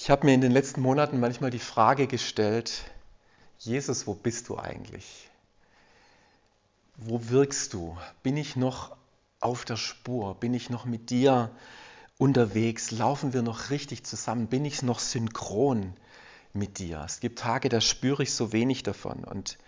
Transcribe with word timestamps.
Ich 0.00 0.10
habe 0.10 0.26
mir 0.26 0.32
in 0.32 0.40
den 0.40 0.52
letzten 0.52 0.80
Monaten 0.80 1.18
manchmal 1.18 1.50
die 1.50 1.58
Frage 1.58 2.06
gestellt, 2.06 2.84
Jesus, 3.58 4.06
wo 4.06 4.14
bist 4.14 4.48
du 4.48 4.56
eigentlich? 4.56 5.28
Wo 6.96 7.30
wirkst 7.30 7.74
du? 7.74 7.98
Bin 8.22 8.36
ich 8.36 8.54
noch 8.54 8.96
auf 9.40 9.64
der 9.64 9.74
Spur? 9.74 10.36
Bin 10.36 10.54
ich 10.54 10.70
noch 10.70 10.84
mit 10.84 11.10
dir 11.10 11.50
unterwegs? 12.16 12.92
Laufen 12.92 13.32
wir 13.32 13.42
noch 13.42 13.70
richtig 13.70 14.04
zusammen? 14.04 14.46
Bin 14.46 14.64
ich 14.64 14.84
noch 14.84 15.00
synchron 15.00 15.94
mit 16.52 16.78
dir? 16.78 17.02
Es 17.04 17.18
gibt 17.18 17.40
Tage, 17.40 17.68
da 17.68 17.80
spüre 17.80 18.22
ich 18.22 18.32
so 18.32 18.52
wenig 18.52 18.84
davon 18.84 19.24
und 19.24 19.58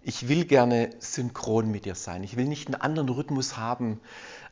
ich 0.00 0.28
will 0.28 0.46
gerne 0.46 0.96
synchron 0.98 1.70
mit 1.70 1.84
dir 1.84 1.94
sein. 1.94 2.24
Ich 2.24 2.38
will 2.38 2.46
nicht 2.46 2.68
einen 2.68 2.80
anderen 2.80 3.10
Rhythmus 3.10 3.58
haben 3.58 4.00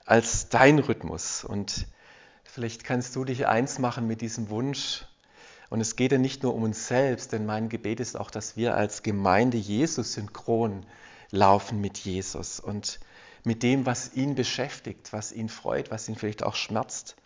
als 0.05 0.51
dein 0.51 0.79
Rhythmus. 0.79 1.43
Und 1.43 1.87
vielleicht 2.45 2.85
kannst 2.85 3.17
du 3.17 3.25
dich 3.25 3.47
eins 3.47 3.79
machen 3.79 4.07
mit 4.07 4.21
diesem 4.21 4.51
Wunsch, 4.51 5.07
und 5.73 5.81
es 5.81 5.97
geht 5.97 6.13
ja 6.13 6.19
nicht 6.19 6.43
nur 6.43 6.55
um 6.55 6.65
uns 6.65 6.87
selbst, 6.87 7.33
denn 7.33 7.47
mein 7.47 7.71
Gebet 7.71 7.99
ist 7.99 8.21
auch, 8.21 8.31
dass 8.31 8.59
wir 8.59 8.77
als 8.77 9.03
Gemeinde 9.03 9.57
Jesus 9.57 10.13
synchron 10.13 10.85
laufen 11.31 11.81
mit 11.81 11.97
Jesus 11.97 12.61
und 12.61 13.01
mit 13.43 13.63
dem, 13.63 13.87
was 13.87 14.13
ihn 14.13 14.35
beschäftigt, 14.35 15.15
was 15.15 15.33
ihn 15.33 15.49
freut, 15.49 15.91
was 15.91 16.11
ihn 16.11 16.15
vielleicht 16.15 16.43
auch 16.43 16.57
schmerzt. 16.57 17.17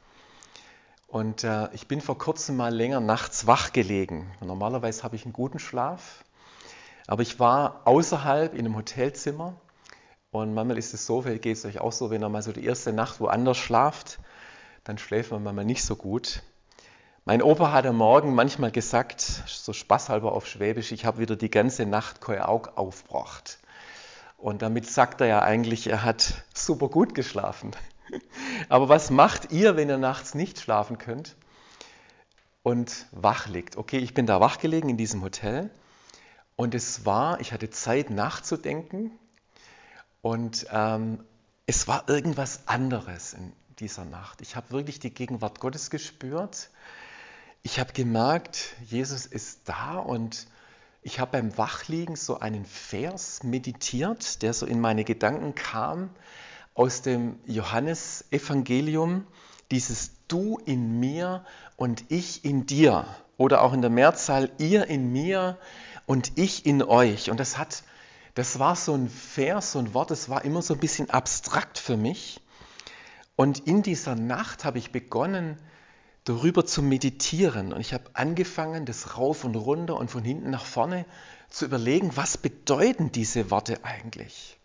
Und 1.08 1.42
äh, 1.42 1.68
ich 1.72 1.88
bin 1.88 2.00
vor 2.00 2.18
kurzem 2.18 2.56
mal 2.56 2.72
länger 2.72 3.00
nachts 3.00 3.48
wach 3.48 3.72
gelegen. 3.72 4.30
Normalerweise 4.40 5.02
habe 5.02 5.16
ich 5.16 5.24
einen 5.24 5.32
guten 5.32 5.58
Schlaf, 5.58 6.24
aber 7.08 7.22
ich 7.22 7.40
war 7.40 7.80
außerhalb 7.84 8.54
in 8.54 8.60
einem 8.60 8.76
Hotelzimmer 8.76 9.60
und 10.30 10.54
manchmal 10.54 10.78
ist 10.78 10.94
es 10.94 11.04
so, 11.04 11.20
vielleicht 11.20 11.42
geht 11.42 11.56
es 11.56 11.64
euch 11.64 11.80
auch 11.80 11.90
so, 11.90 12.10
wenn 12.10 12.22
ihr 12.22 12.28
mal 12.28 12.42
so 12.42 12.52
die 12.52 12.64
erste 12.64 12.92
Nacht 12.92 13.18
woanders 13.18 13.58
schlaft, 13.58 14.20
dann 14.84 14.98
schläft 14.98 15.32
man 15.32 15.42
manchmal 15.42 15.64
nicht 15.64 15.82
so 15.82 15.96
gut. 15.96 16.44
Mein 17.28 17.42
Opa 17.42 17.72
hat 17.72 17.86
am 17.86 17.96
Morgen 17.96 18.36
manchmal 18.36 18.70
gesagt, 18.70 19.20
so 19.20 19.72
spaßhalber 19.72 20.30
auf 20.30 20.46
Schwäbisch, 20.46 20.92
ich 20.92 21.04
habe 21.04 21.18
wieder 21.18 21.34
die 21.34 21.50
ganze 21.50 21.84
Nacht 21.84 22.20
kein 22.20 22.40
Aug 22.40 22.76
aufgebracht. 22.76 23.58
Und 24.38 24.62
damit 24.62 24.88
sagt 24.88 25.20
er 25.20 25.26
ja 25.26 25.42
eigentlich, 25.42 25.88
er 25.88 26.04
hat 26.04 26.44
super 26.54 26.86
gut 26.86 27.16
geschlafen. 27.16 27.72
Aber 28.68 28.88
was 28.88 29.10
macht 29.10 29.50
ihr, 29.50 29.74
wenn 29.74 29.88
ihr 29.88 29.98
nachts 29.98 30.36
nicht 30.36 30.60
schlafen 30.60 30.98
könnt 30.98 31.34
und 32.62 33.06
wach 33.10 33.48
liegt? 33.48 33.76
Okay, 33.76 33.98
ich 33.98 34.14
bin 34.14 34.26
da 34.26 34.40
wach 34.40 34.58
gelegen 34.58 34.88
in 34.88 34.96
diesem 34.96 35.20
Hotel 35.24 35.70
und 36.54 36.76
es 36.76 37.06
war, 37.06 37.40
ich 37.40 37.52
hatte 37.52 37.70
Zeit 37.70 38.08
nachzudenken 38.08 39.10
und 40.22 40.68
ähm, 40.70 41.24
es 41.66 41.88
war 41.88 42.08
irgendwas 42.08 42.68
anderes 42.68 43.32
in 43.32 43.52
dieser 43.80 44.04
Nacht. 44.04 44.42
Ich 44.42 44.54
habe 44.54 44.70
wirklich 44.70 45.00
die 45.00 45.12
Gegenwart 45.12 45.58
Gottes 45.58 45.90
gespürt 45.90 46.70
ich 47.62 47.80
habe 47.80 47.92
gemerkt, 47.92 48.74
Jesus 48.84 49.26
ist 49.26 49.60
da 49.64 49.98
und 49.98 50.46
ich 51.02 51.20
habe 51.20 51.32
beim 51.32 51.56
Wachliegen 51.56 52.16
so 52.16 52.40
einen 52.40 52.64
Vers 52.64 53.42
meditiert, 53.42 54.42
der 54.42 54.52
so 54.52 54.66
in 54.66 54.80
meine 54.80 55.04
Gedanken 55.04 55.54
kam 55.54 56.10
aus 56.74 57.02
dem 57.02 57.38
Johannesevangelium, 57.46 59.26
dieses 59.70 60.10
Du 60.28 60.58
in 60.64 60.98
mir 60.98 61.44
und 61.76 62.04
ich 62.08 62.44
in 62.44 62.66
dir 62.66 63.06
oder 63.36 63.62
auch 63.62 63.72
in 63.72 63.80
der 63.80 63.90
Mehrzahl 63.90 64.50
ihr 64.58 64.86
in 64.86 65.12
mir 65.12 65.58
und 66.06 66.32
ich 66.36 66.66
in 66.66 66.82
euch. 66.82 67.30
Und 67.30 67.38
das 67.38 67.58
hat, 67.58 67.82
das 68.34 68.58
war 68.58 68.76
so 68.76 68.94
ein 68.94 69.08
Vers, 69.08 69.72
so 69.72 69.78
ein 69.78 69.94
Wort, 69.94 70.10
das 70.10 70.28
war 70.28 70.44
immer 70.44 70.62
so 70.62 70.74
ein 70.74 70.80
bisschen 70.80 71.10
abstrakt 71.10 71.78
für 71.78 71.96
mich. 71.96 72.40
Und 73.36 73.60
in 73.60 73.82
dieser 73.82 74.14
Nacht 74.14 74.64
habe 74.64 74.78
ich 74.78 74.92
begonnen, 74.92 75.58
darüber 76.26 76.66
zu 76.66 76.82
meditieren. 76.82 77.72
Und 77.72 77.80
ich 77.80 77.94
habe 77.94 78.10
angefangen, 78.12 78.84
das 78.84 79.16
rauf 79.16 79.44
und 79.44 79.54
runter 79.54 79.96
und 79.96 80.10
von 80.10 80.22
hinten 80.22 80.50
nach 80.50 80.66
vorne 80.66 81.06
zu 81.48 81.64
überlegen, 81.64 82.16
was 82.16 82.36
bedeuten 82.36 83.12
diese 83.12 83.50
Worte 83.50 83.84
eigentlich? 83.84 84.58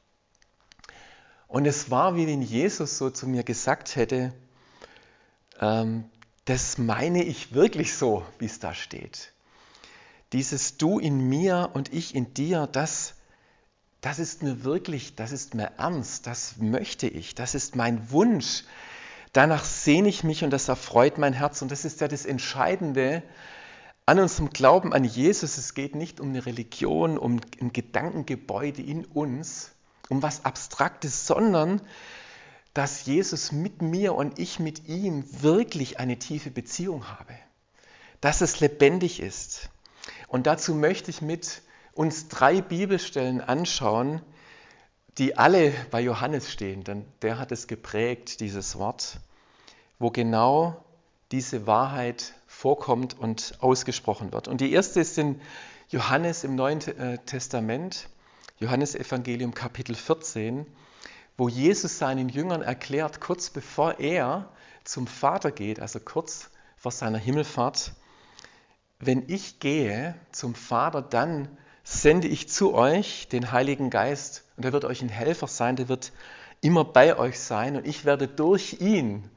Und 1.48 1.66
es 1.66 1.92
war, 1.92 2.16
wie 2.16 2.28
wenn 2.28 2.42
Jesus 2.42 2.98
so 2.98 3.10
zu 3.10 3.28
mir 3.28 3.44
gesagt 3.44 3.96
hätte, 3.96 4.34
ähm, 5.60 6.06
das 6.46 6.78
meine 6.78 7.24
ich 7.24 7.54
wirklich 7.54 7.94
so, 7.94 8.26
wie 8.40 8.46
es 8.46 8.60
da 8.60 8.74
steht. 8.74 9.32
Dieses 10.34 10.78
Du 10.78 10.98
in 10.98 11.30
mir 11.30 11.70
und 11.74 11.94
ich 11.94 12.16
in 12.16 12.34
dir, 12.34 12.68
das, 12.72 13.14
das 14.00 14.18
ist 14.18 14.42
mir 14.42 14.64
wirklich, 14.64 15.16
das 15.16 15.32
ist 15.32 15.54
mir 15.54 15.74
ernst, 15.78 16.26
das 16.26 16.58
möchte 16.58 17.08
ich, 17.08 17.36
das 17.36 17.54
ist 17.54 17.76
mein 17.76 18.10
Wunsch, 18.10 18.64
Danach 19.34 19.64
sehne 19.64 20.10
ich 20.10 20.24
mich 20.24 20.44
und 20.44 20.50
das 20.50 20.68
erfreut 20.68 21.18
mein 21.18 21.34
Herz. 21.34 21.62
Und 21.62 21.72
das 21.72 21.86
ist 21.86 22.02
ja 22.02 22.08
das 22.08 22.26
Entscheidende 22.26 23.24
an 24.06 24.20
unserem 24.20 24.50
Glauben 24.50 24.94
an 24.94 25.04
Jesus. 25.04 25.58
Es 25.58 25.74
geht 25.74 25.96
nicht 25.96 26.20
um 26.20 26.30
eine 26.30 26.46
Religion, 26.46 27.18
um 27.18 27.40
ein 27.62 27.72
Gedankengebäude 27.72 28.82
in 28.82 29.06
uns, 29.06 29.72
um 30.10 30.22
was 30.22 30.44
Abstraktes, 30.44 31.28
sondern 31.28 31.82
dass 32.74 33.06
Jesus 33.06 33.52
mit 33.52 33.82
mir 33.82 34.16
und 34.16 34.40
ich 34.40 34.60
mit 34.60 34.88
ihm 34.88 35.26
wirklich 35.42 36.00
eine 36.00 36.18
tiefe 36.18 36.52
Beziehung 36.52 37.08
habe. 37.08 37.36
Dass 38.20 38.42
es 38.42 38.60
lebendig 38.60 39.20
ist. 39.22 39.70
Und 40.28 40.48
dazu 40.48 40.76
möchte 40.76 41.10
ich 41.10 41.22
mit 41.22 41.62
uns 41.94 42.28
drei 42.28 42.62
Bibelstellen 42.62 43.42
anschauen, 43.42 44.22
die 45.18 45.38
alle 45.38 45.74
bei 45.92 46.02
Johannes 46.02 46.52
stehen, 46.52 46.84
denn 46.84 47.06
der 47.22 47.38
hat 47.38 47.52
es 47.52 47.68
geprägt, 47.68 48.40
dieses 48.40 48.78
Wort, 48.78 49.20
wo 50.00 50.10
genau 50.10 50.84
diese 51.32 51.68
Wahrheit 51.68 52.34
vorkommt 52.48 53.18
und 53.18 53.58
ausgesprochen 53.60 54.34
wird. 54.34 54.48
Und 54.48 54.62
die 54.62 54.72
erste 54.72 55.00
ist 55.00 55.18
in 55.18 55.42
Johannes 55.90 56.44
im 56.44 56.56
Neuen 56.56 56.82
äh, 56.98 57.18
Testament, 57.20 58.10
Johannes 58.60 58.96
Evangelium 58.96 59.54
Kapitel 59.54 59.96
14, 59.96 60.66
wo 61.38 61.50
Jesus 61.50 61.98
seinen 61.98 62.30
Jüngern 62.30 62.62
erklärt, 62.62 63.20
kurz 63.20 63.50
bevor 63.50 64.00
er 64.00 64.50
zum 64.84 65.08
Vater 65.08 65.52
geht, 65.52 65.80
also 65.80 66.00
kurz 66.00 66.50
vor 66.76 66.92
seiner 66.92 67.18
Himmelfahrt, 67.18 67.94
wenn 69.00 69.28
ich 69.28 69.60
gehe 69.60 70.16
zum 70.32 70.54
Vater, 70.54 71.02
dann 71.02 71.58
sende 71.84 72.28
ich 72.28 72.50
zu 72.50 72.74
euch 72.74 73.28
den 73.28 73.52
Heiligen 73.52 73.90
Geist 73.90 74.46
und 74.62 74.66
er 74.66 74.74
wird 74.74 74.86
euch 74.86 75.02
ein 75.02 75.10
Helfer 75.10 75.48
sein, 75.48 75.76
der 75.76 75.90
wird 75.90 76.12
immer 76.62 76.86
bei 76.86 77.18
euch 77.18 77.40
sein 77.40 77.76
und 77.76 77.88
ich 77.88 78.06
werde 78.06 78.28
durch 78.28 78.80
ihn 78.80 79.28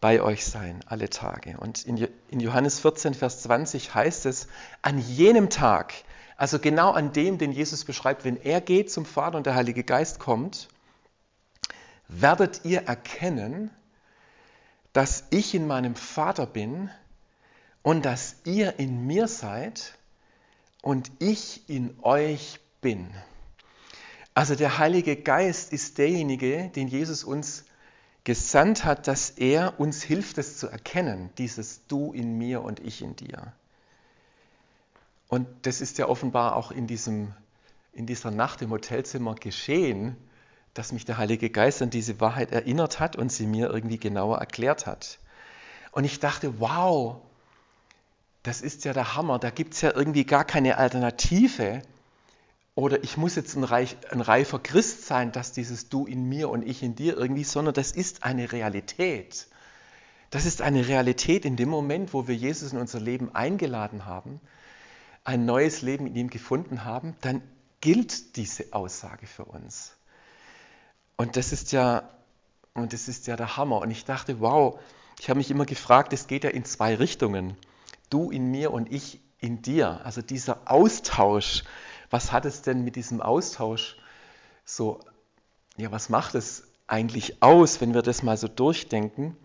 bei 0.00 0.22
euch 0.22 0.46
sein, 0.46 0.78
alle 0.86 1.10
Tage. 1.10 1.56
Und 1.58 1.84
in 1.84 2.38
Johannes 2.38 2.78
14, 2.78 3.14
Vers 3.14 3.42
20 3.42 3.92
heißt 3.92 4.24
es, 4.26 4.46
an 4.80 5.00
jenem 5.00 5.50
Tag, 5.50 5.94
also 6.36 6.60
genau 6.60 6.92
an 6.92 7.12
dem, 7.12 7.38
den 7.38 7.50
Jesus 7.50 7.84
beschreibt, 7.84 8.24
wenn 8.24 8.36
er 8.36 8.60
geht 8.60 8.88
zum 8.92 9.04
Vater 9.04 9.36
und 9.36 9.46
der 9.46 9.56
Heilige 9.56 9.82
Geist 9.82 10.20
kommt, 10.20 10.68
werdet 12.06 12.60
ihr 12.62 12.82
erkennen, 12.82 13.72
dass 14.92 15.24
ich 15.30 15.56
in 15.56 15.66
meinem 15.66 15.96
Vater 15.96 16.46
bin 16.46 16.88
und 17.82 18.04
dass 18.04 18.36
ihr 18.44 18.78
in 18.78 19.08
mir 19.08 19.26
seid 19.26 19.98
und 20.82 21.10
ich 21.18 21.68
in 21.68 21.98
euch 22.04 22.60
bin. 22.80 23.12
Also 24.34 24.54
der 24.54 24.78
Heilige 24.78 25.16
Geist 25.16 25.72
ist 25.72 25.98
derjenige, 25.98 26.70
den 26.74 26.88
Jesus 26.88 27.24
uns 27.24 27.64
gesandt 28.24 28.84
hat, 28.84 29.08
dass 29.08 29.30
er 29.30 29.78
uns 29.78 30.02
hilft, 30.02 30.38
es 30.38 30.58
zu 30.58 30.68
erkennen, 30.68 31.30
dieses 31.38 31.86
Du 31.86 32.12
in 32.12 32.38
mir 32.38 32.62
und 32.62 32.80
ich 32.80 33.02
in 33.02 33.16
dir. 33.16 33.52
Und 35.28 35.48
das 35.62 35.80
ist 35.80 35.98
ja 35.98 36.08
offenbar 36.08 36.56
auch 36.56 36.70
in, 36.70 36.86
diesem, 36.86 37.34
in 37.92 38.06
dieser 38.06 38.30
Nacht 38.30 38.62
im 38.62 38.70
Hotelzimmer 38.70 39.34
geschehen, 39.34 40.16
dass 40.74 40.92
mich 40.92 41.04
der 41.04 41.18
Heilige 41.18 41.50
Geist 41.50 41.82
an 41.82 41.90
diese 41.90 42.20
Wahrheit 42.20 42.52
erinnert 42.52 43.00
hat 43.00 43.16
und 43.16 43.30
sie 43.30 43.46
mir 43.46 43.70
irgendwie 43.70 43.98
genauer 43.98 44.38
erklärt 44.38 44.86
hat. 44.86 45.18
Und 45.90 46.04
ich 46.04 46.20
dachte, 46.20 46.60
wow, 46.60 47.16
das 48.42 48.62
ist 48.62 48.84
ja 48.84 48.92
der 48.92 49.14
Hammer, 49.14 49.38
da 49.38 49.50
gibt 49.50 49.74
es 49.74 49.82
ja 49.82 49.92
irgendwie 49.94 50.24
gar 50.24 50.44
keine 50.44 50.78
Alternative. 50.78 51.82
Oder 52.74 53.04
ich 53.04 53.16
muss 53.16 53.34
jetzt 53.34 53.54
ein, 53.56 53.64
reich, 53.64 53.96
ein 54.10 54.20
reifer 54.20 54.58
Christ 54.58 55.06
sein, 55.06 55.32
dass 55.32 55.52
dieses 55.52 55.88
Du 55.88 56.06
in 56.06 56.28
mir 56.28 56.48
und 56.48 56.66
ich 56.66 56.82
in 56.82 56.94
dir 56.94 57.16
irgendwie, 57.16 57.44
sondern 57.44 57.74
das 57.74 57.92
ist 57.92 58.24
eine 58.24 58.52
Realität. 58.52 59.46
Das 60.30 60.46
ist 60.46 60.62
eine 60.62 60.88
Realität 60.88 61.44
in 61.44 61.56
dem 61.56 61.68
Moment, 61.68 62.14
wo 62.14 62.26
wir 62.26 62.34
Jesus 62.34 62.72
in 62.72 62.78
unser 62.78 63.00
Leben 63.00 63.34
eingeladen 63.34 64.06
haben, 64.06 64.40
ein 65.24 65.44
neues 65.44 65.82
Leben 65.82 66.06
in 66.06 66.16
ihm 66.16 66.30
gefunden 66.30 66.84
haben, 66.84 67.14
dann 67.20 67.42
gilt 67.82 68.36
diese 68.36 68.72
Aussage 68.72 69.26
für 69.26 69.44
uns. 69.44 69.94
Und 71.16 71.36
das 71.36 71.52
ist 71.52 71.72
ja, 71.72 72.08
und 72.72 72.94
das 72.94 73.08
ist 73.08 73.26
ja 73.26 73.36
der 73.36 73.58
Hammer. 73.58 73.80
Und 73.82 73.90
ich 73.90 74.06
dachte, 74.06 74.40
wow, 74.40 74.80
ich 75.20 75.28
habe 75.28 75.38
mich 75.38 75.50
immer 75.50 75.66
gefragt, 75.66 76.14
es 76.14 76.26
geht 76.26 76.44
ja 76.44 76.50
in 76.50 76.64
zwei 76.64 76.94
Richtungen 76.94 77.56
du 78.12 78.30
in 78.30 78.50
mir 78.50 78.72
und 78.72 78.92
ich 78.92 79.20
in 79.38 79.62
dir. 79.62 80.00
Also 80.04 80.22
dieser 80.22 80.70
Austausch, 80.70 81.64
was 82.12 82.30
hat 82.30 82.44
es 82.44 82.62
denn 82.62 82.84
mit 82.84 82.94
diesem 82.94 83.20
Austausch 83.20 83.96
so, 84.64 85.00
ja, 85.76 85.90
was 85.90 86.08
macht 86.08 86.36
es 86.36 86.68
eigentlich 86.86 87.42
aus, 87.42 87.80
wenn 87.80 87.94
wir 87.94 88.02
das 88.02 88.22
mal 88.22 88.36
so 88.36 88.46
durchdenken? 88.46 89.36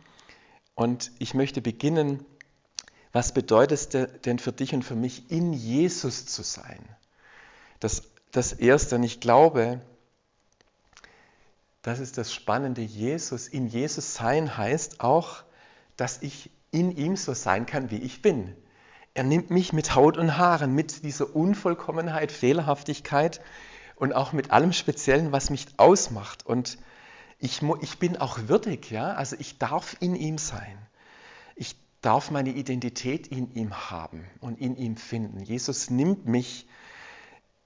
Und 0.75 1.11
ich 1.17 1.33
möchte 1.33 1.61
beginnen 1.61 2.23
Was 3.13 3.33
bedeutet 3.33 3.71
es 3.71 3.89
denn 4.21 4.37
für 4.37 4.51
dich 4.51 4.75
und 4.75 4.83
für 4.83 4.95
mich, 4.95 5.31
in 5.31 5.53
Jesus 5.53 6.27
zu 6.27 6.43
sein? 6.43 6.87
Das, 7.79 8.03
das 8.31 8.53
Erste, 8.53 8.97
und 8.97 9.03
ich 9.03 9.19
glaube, 9.19 9.81
das 11.81 11.99
ist 11.99 12.19
das 12.19 12.31
Spannende, 12.33 12.81
Jesus, 12.81 13.47
in 13.47 13.65
Jesus 13.65 14.13
sein 14.13 14.57
heißt 14.57 14.99
auch, 14.99 15.43
dass 15.95 16.21
ich 16.21 16.51
in 16.69 16.95
ihm 16.95 17.15
so 17.15 17.33
sein 17.33 17.65
kann, 17.65 17.89
wie 17.89 17.97
ich 17.97 18.21
bin. 18.21 18.55
Er 19.17 19.23
nimmt 19.23 19.49
mich 19.49 19.73
mit 19.73 19.95
Haut 19.95 20.15
und 20.15 20.37
Haaren, 20.37 20.75
mit 20.75 21.03
dieser 21.03 21.35
Unvollkommenheit, 21.35 22.31
Fehlerhaftigkeit 22.31 23.41
und 23.95 24.13
auch 24.13 24.31
mit 24.31 24.51
allem 24.51 24.73
Speziellen, 24.73 25.31
was 25.31 25.49
mich 25.49 25.65
ausmacht. 25.77 26.45
Und 26.45 26.77
ich, 27.39 27.63
ich 27.81 27.97
bin 27.97 28.17
auch 28.17 28.37
würdig, 28.45 28.91
ja, 28.91 29.13
also 29.13 29.35
ich 29.39 29.57
darf 29.57 29.97
in 30.01 30.15
ihm 30.15 30.37
sein. 30.37 30.77
Ich 31.55 31.75
darf 32.01 32.29
meine 32.29 32.51
Identität 32.51 33.25
in 33.25 33.51
ihm 33.55 33.89
haben 33.89 34.23
und 34.39 34.61
in 34.61 34.77
ihm 34.77 34.97
finden. 34.97 35.41
Jesus 35.41 35.89
nimmt 35.89 36.27
mich, 36.27 36.67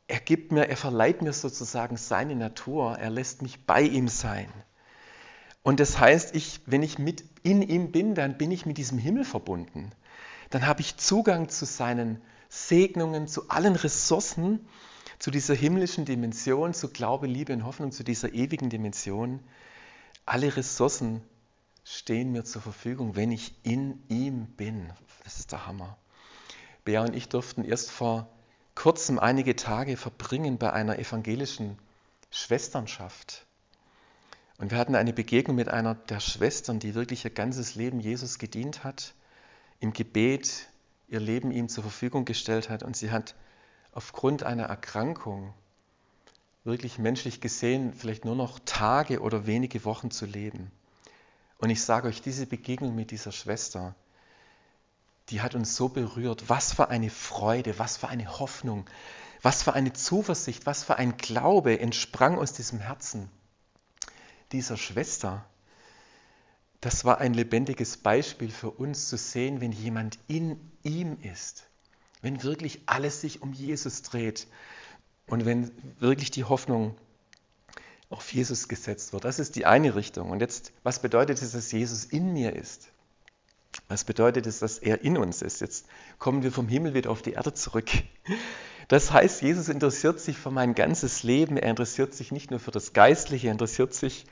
er 0.07 0.21
gibt 0.21 0.53
mir, 0.53 0.69
er 0.69 0.77
verleiht 0.77 1.21
mir 1.21 1.33
sozusagen 1.33 1.97
seine 1.97 2.37
Natur, 2.37 2.97
er 2.97 3.09
lässt 3.09 3.41
mich 3.41 3.65
bei 3.65 3.81
ihm 3.81 4.07
sein. 4.07 4.47
Und 5.63 5.81
das 5.81 5.99
heißt, 5.99 6.33
ich, 6.33 6.61
wenn 6.65 6.81
ich 6.81 6.97
mit 6.97 7.25
in 7.43 7.61
ihm 7.61 7.91
bin, 7.91 8.15
dann 8.15 8.37
bin 8.37 8.51
ich 8.51 8.65
mit 8.65 8.77
diesem 8.77 8.97
Himmel 8.97 9.25
verbunden. 9.25 9.91
Dann 10.51 10.67
habe 10.67 10.81
ich 10.81 10.97
Zugang 10.97 11.49
zu 11.49 11.65
seinen 11.65 12.21
Segnungen, 12.49 13.27
zu 13.27 13.49
allen 13.49 13.75
Ressourcen, 13.75 14.67
zu 15.17 15.31
dieser 15.31 15.55
himmlischen 15.55 16.05
Dimension, 16.05 16.73
zu 16.73 16.89
Glaube, 16.89 17.25
Liebe 17.25 17.53
und 17.53 17.63
Hoffnung, 17.63 17.91
zu 17.91 18.03
dieser 18.03 18.33
ewigen 18.33 18.69
Dimension. 18.69 19.39
Alle 20.25 20.55
Ressourcen 20.55 21.21
stehen 21.83 22.31
mir 22.31 22.43
zur 22.43 22.61
Verfügung, 22.61 23.15
wenn 23.15 23.31
ich 23.31 23.53
in 23.63 24.03
ihm 24.09 24.47
bin. 24.57 24.91
Das 25.23 25.39
ist 25.39 25.51
der 25.51 25.65
Hammer. 25.65 25.97
Bea 26.83 27.01
und 27.01 27.15
ich 27.15 27.29
durften 27.29 27.63
erst 27.63 27.89
vor 27.89 28.27
kurzem 28.75 29.19
einige 29.19 29.55
Tage 29.55 29.95
verbringen 29.95 30.57
bei 30.57 30.73
einer 30.73 30.99
evangelischen 30.99 31.77
Schwesternschaft. 32.29 33.45
Und 34.57 34.71
wir 34.71 34.77
hatten 34.77 34.95
eine 34.95 35.13
Begegnung 35.13 35.55
mit 35.55 35.69
einer 35.69 35.95
der 35.95 36.19
Schwestern, 36.19 36.79
die 36.79 36.93
wirklich 36.93 37.23
ihr 37.23 37.31
ganzes 37.31 37.75
Leben 37.75 37.99
Jesus 37.99 38.37
gedient 38.37 38.83
hat, 38.83 39.13
im 39.81 39.91
Gebet 39.91 40.67
ihr 41.09 41.19
Leben 41.19 41.51
ihm 41.51 41.67
zur 41.67 41.83
Verfügung 41.83 42.23
gestellt 42.23 42.69
hat. 42.69 42.83
Und 42.83 42.95
sie 42.95 43.11
hat 43.11 43.35
aufgrund 43.91 44.43
einer 44.43 44.63
Erkrankung 44.63 45.53
wirklich 46.63 46.99
menschlich 46.99 47.41
gesehen 47.41 47.93
vielleicht 47.93 48.23
nur 48.23 48.35
noch 48.35 48.59
Tage 48.63 49.19
oder 49.19 49.47
wenige 49.47 49.83
Wochen 49.83 50.11
zu 50.11 50.25
leben. 50.25 50.71
Und 51.57 51.71
ich 51.71 51.83
sage 51.83 52.07
euch, 52.07 52.21
diese 52.21 52.45
Begegnung 52.45 52.95
mit 52.95 53.11
dieser 53.11 53.31
Schwester, 53.31 53.95
die 55.29 55.41
hat 55.41 55.55
uns 55.55 55.75
so 55.75 55.89
berührt. 55.89 56.47
Was 56.47 56.73
für 56.73 56.89
eine 56.89 57.09
Freude, 57.09 57.77
was 57.79 57.97
für 57.97 58.07
eine 58.07 58.39
Hoffnung, 58.39 58.85
was 59.41 59.63
für 59.63 59.73
eine 59.73 59.93
Zuversicht, 59.93 60.67
was 60.67 60.83
für 60.83 60.97
ein 60.97 61.17
Glaube 61.17 61.79
entsprang 61.79 62.37
aus 62.37 62.53
diesem 62.53 62.79
Herzen 62.79 63.29
dieser 64.51 64.77
Schwester, 64.77 65.43
das 66.81 67.05
war 67.05 67.19
ein 67.19 67.33
lebendiges 67.35 67.97
Beispiel 67.97 68.49
für 68.49 68.71
uns 68.71 69.07
zu 69.07 69.17
sehen, 69.17 69.61
wenn 69.61 69.71
jemand 69.71 70.17
in 70.27 70.59
ihm 70.83 71.17
ist, 71.21 71.67
wenn 72.21 72.41
wirklich 72.41 72.81
alles 72.87 73.21
sich 73.21 73.43
um 73.43 73.53
Jesus 73.53 74.01
dreht 74.01 74.47
und 75.27 75.45
wenn 75.45 75.71
wirklich 75.99 76.31
die 76.31 76.43
Hoffnung 76.43 76.95
auf 78.09 78.33
Jesus 78.33 78.67
gesetzt 78.67 79.13
wird. 79.13 79.23
Das 79.23 79.39
ist 79.39 79.55
die 79.55 79.65
eine 79.65 79.95
Richtung. 79.95 80.31
Und 80.31 80.41
jetzt, 80.41 80.73
was 80.83 81.01
bedeutet 81.01 81.41
es, 81.41 81.53
dass 81.53 81.71
Jesus 81.71 82.03
in 82.03 82.33
mir 82.33 82.55
ist? 82.55 82.89
Was 83.87 84.03
bedeutet 84.03 84.47
es, 84.47 84.59
dass 84.59 84.79
er 84.79 85.01
in 85.01 85.17
uns 85.17 85.41
ist? 85.41 85.61
Jetzt 85.61 85.85
kommen 86.19 86.43
wir 86.43 86.51
vom 86.51 86.67
Himmel 86.67 86.93
wieder 86.93 87.09
auf 87.09 87.21
die 87.21 87.33
Erde 87.33 87.53
zurück. 87.53 87.89
Das 88.89 89.13
heißt, 89.13 89.41
Jesus 89.41 89.69
interessiert 89.69 90.19
sich 90.19 90.37
für 90.37 90.51
mein 90.51 90.75
ganzes 90.75 91.23
Leben. 91.23 91.55
Er 91.55 91.69
interessiert 91.69 92.13
sich 92.13 92.33
nicht 92.33 92.51
nur 92.51 92.59
für 92.59 92.71
das 92.71 92.91
Geistliche, 92.91 93.47
er 93.47 93.53
interessiert 93.53 93.93
sich, 93.93 94.25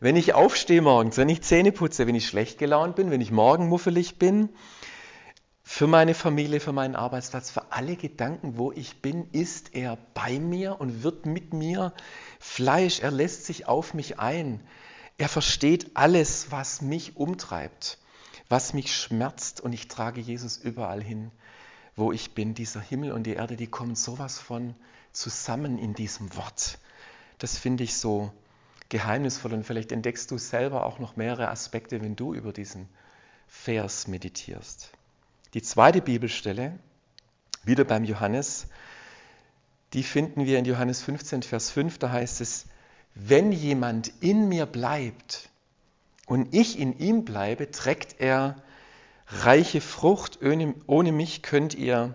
wenn 0.00 0.16
ich 0.16 0.34
aufstehe 0.34 0.82
morgens, 0.82 1.16
wenn 1.16 1.28
ich 1.28 1.42
Zähne 1.42 1.72
putze, 1.72 2.06
wenn 2.06 2.14
ich 2.14 2.26
schlecht 2.26 2.58
gelaunt 2.58 2.96
bin, 2.96 3.10
wenn 3.10 3.20
ich 3.20 3.30
morgenmuffelig 3.30 4.18
bin, 4.18 4.50
für 5.62 5.86
meine 5.88 6.14
Familie, 6.14 6.60
für 6.60 6.72
meinen 6.72 6.94
Arbeitsplatz, 6.94 7.50
für 7.50 7.72
alle 7.72 7.96
Gedanken, 7.96 8.56
wo 8.56 8.70
ich 8.70 9.02
bin, 9.02 9.28
ist 9.32 9.74
er 9.74 9.98
bei 10.14 10.38
mir 10.38 10.80
und 10.80 11.02
wird 11.02 11.26
mit 11.26 11.52
mir 11.52 11.92
Fleisch. 12.38 13.00
Er 13.00 13.10
lässt 13.10 13.46
sich 13.46 13.66
auf 13.66 13.92
mich 13.92 14.20
ein. 14.20 14.60
Er 15.18 15.28
versteht 15.28 15.90
alles, 15.94 16.52
was 16.52 16.82
mich 16.82 17.16
umtreibt, 17.16 17.98
was 18.48 18.74
mich 18.74 18.94
schmerzt 18.94 19.60
und 19.60 19.72
ich 19.72 19.88
trage 19.88 20.20
Jesus 20.20 20.56
überall 20.56 21.02
hin 21.02 21.32
wo 21.96 22.12
ich 22.12 22.34
bin. 22.34 22.54
Dieser 22.54 22.80
Himmel 22.80 23.12
und 23.12 23.24
die 23.24 23.32
Erde, 23.32 23.56
die 23.56 23.66
kommen 23.66 23.96
sowas 23.96 24.38
von 24.38 24.74
zusammen 25.12 25.78
in 25.78 25.94
diesem 25.94 26.36
Wort. 26.36 26.78
Das 27.38 27.58
finde 27.58 27.84
ich 27.84 27.96
so 27.96 28.30
geheimnisvoll 28.88 29.52
und 29.54 29.64
vielleicht 29.64 29.92
entdeckst 29.92 30.30
du 30.30 30.38
selber 30.38 30.86
auch 30.86 30.98
noch 30.98 31.16
mehrere 31.16 31.48
Aspekte, 31.48 32.00
wenn 32.02 32.16
du 32.16 32.34
über 32.34 32.52
diesen 32.52 32.88
Vers 33.48 34.08
meditierst. 34.08 34.90
Die 35.54 35.62
zweite 35.62 36.02
Bibelstelle, 36.02 36.78
wieder 37.64 37.84
beim 37.84 38.04
Johannes, 38.04 38.68
die 39.92 40.02
finden 40.02 40.44
wir 40.44 40.58
in 40.58 40.64
Johannes 40.64 41.02
15, 41.02 41.42
Vers 41.42 41.70
5, 41.70 41.98
da 41.98 42.10
heißt 42.10 42.40
es, 42.40 42.66
wenn 43.14 43.50
jemand 43.50 44.12
in 44.20 44.48
mir 44.48 44.66
bleibt 44.66 45.48
und 46.26 46.54
ich 46.54 46.78
in 46.78 46.98
ihm 46.98 47.24
bleibe, 47.24 47.70
trägt 47.70 48.20
er 48.20 48.62
reiche 49.26 49.80
Frucht. 49.80 50.40
Ohne 50.86 51.12
mich 51.12 51.42
könnt 51.42 51.74
ihr 51.74 52.14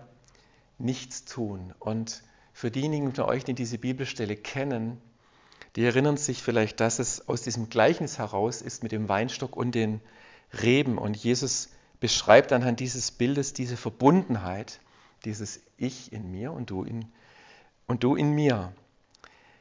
nichts 0.78 1.24
tun. 1.24 1.74
Und 1.78 2.22
für 2.52 2.70
diejenigen 2.70 3.06
unter 3.06 3.26
euch, 3.26 3.44
die 3.44 3.54
diese 3.54 3.78
Bibelstelle 3.78 4.36
kennen, 4.36 5.00
die 5.76 5.84
erinnern 5.84 6.16
sich 6.16 6.42
vielleicht, 6.42 6.80
dass 6.80 6.98
es 6.98 7.28
aus 7.28 7.42
diesem 7.42 7.70
Gleichnis 7.70 8.18
heraus 8.18 8.62
ist 8.62 8.82
mit 8.82 8.92
dem 8.92 9.08
Weinstock 9.08 9.56
und 9.56 9.74
den 9.74 10.00
Reben. 10.62 10.98
Und 10.98 11.16
Jesus 11.16 11.70
beschreibt 12.00 12.52
anhand 12.52 12.80
dieses 12.80 13.10
Bildes 13.10 13.52
diese 13.52 13.76
Verbundenheit, 13.76 14.80
dieses 15.24 15.60
Ich 15.78 16.12
in 16.12 16.30
mir 16.30 16.52
und 16.52 16.70
du 16.70 16.82
in, 16.82 17.06
und 17.86 18.04
du 18.04 18.16
in 18.16 18.32
mir. 18.32 18.72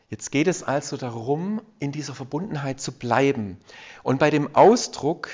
Jetzt 0.10 0.32
geht 0.32 0.48
es 0.48 0.64
also 0.64 0.98
darum, 0.98 1.62
in 1.80 1.94
dieser 1.94 2.14
Verbundenheit 2.14 2.82
zu 2.82 2.92
bleiben. 2.92 3.58
Und 4.04 4.20
bei 4.20 4.30
dem 4.30 4.56
Ausdruck 4.56 5.30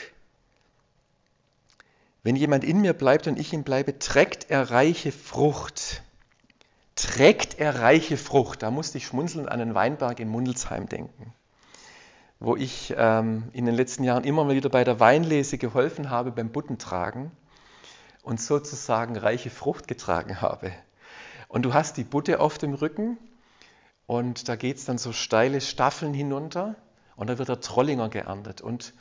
wenn 2.28 2.36
jemand 2.36 2.66
in 2.66 2.82
mir 2.82 2.92
bleibt 2.92 3.28
und 3.28 3.40
ich 3.40 3.54
ihm 3.54 3.64
bleibe, 3.64 4.00
trägt 4.00 4.50
er 4.50 4.70
reiche 4.70 5.14
Frucht. 5.14 6.04
Trägt 6.98 7.60
er 7.60 7.80
reiche 7.80 8.18
Frucht. 8.18 8.64
Da 8.64 8.72
musste 8.72 8.98
ich 8.98 9.06
schmunzelnd 9.06 9.50
an 9.50 9.60
den 9.60 9.76
Weinberg 9.76 10.20
in 10.20 10.30
Mundelsheim 10.30 10.90
denken, 10.90 11.32
wo 12.40 12.56
ich 12.56 12.94
ähm, 12.98 13.50
in 13.54 13.66
den 13.66 13.76
letzten 13.76 14.04
Jahren 14.04 14.24
immer 14.24 14.44
mal 14.44 14.56
wieder 14.56 14.70
bei 14.70 14.84
der 14.84 15.00
Weinlese 15.00 15.60
geholfen 15.60 16.10
habe 16.10 16.32
beim 16.32 16.50
Buttentragen 16.50 17.32
und 18.24 18.42
sozusagen 18.42 19.16
reiche 19.16 19.52
Frucht 19.52 19.88
getragen 19.88 20.42
habe. 20.42 20.72
Und 21.48 21.64
du 21.64 21.74
hast 21.76 21.98
die 21.98 22.04
Butte 22.04 22.40
auf 22.40 22.58
dem 22.58 22.74
Rücken 22.74 23.20
und 24.08 24.50
da 24.50 24.56
geht 24.56 24.78
es 24.78 24.86
dann 24.86 24.98
so 24.98 25.14
steile 25.14 25.62
Staffeln 25.62 26.16
hinunter 26.16 26.76
und 27.16 27.30
da 27.30 27.38
wird 27.38 27.50
der 27.50 27.62
Trollinger 27.62 28.10
geerntet. 28.10 28.62
Und 28.62 28.94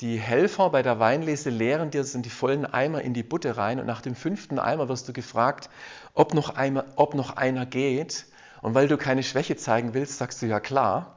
die 0.00 0.18
Helfer 0.18 0.70
bei 0.70 0.82
der 0.82 0.98
Weinlese 0.98 1.50
leeren 1.50 1.90
dir 1.90 2.04
sind 2.04 2.26
die 2.26 2.30
vollen 2.30 2.66
Eimer 2.66 3.02
in 3.02 3.14
die 3.14 3.22
Butte 3.22 3.56
rein 3.56 3.78
und 3.78 3.86
nach 3.86 4.00
dem 4.00 4.14
fünften 4.14 4.58
Eimer 4.58 4.88
wirst 4.88 5.08
du 5.08 5.12
gefragt, 5.12 5.70
ob 6.14 6.34
noch, 6.34 6.56
Eimer, 6.56 6.84
ob 6.96 7.14
noch 7.14 7.36
einer 7.36 7.66
geht. 7.66 8.26
Und 8.62 8.74
weil 8.74 8.88
du 8.88 8.96
keine 8.96 9.22
Schwäche 9.22 9.56
zeigen 9.56 9.94
willst, 9.94 10.18
sagst 10.18 10.40
du 10.42 10.46
ja 10.46 10.60
klar. 10.60 11.16